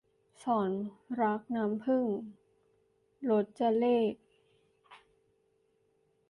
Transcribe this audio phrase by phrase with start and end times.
[0.43, 0.71] ศร
[1.19, 2.05] รักน้ำผึ้ง-
[3.29, 4.13] รจเรข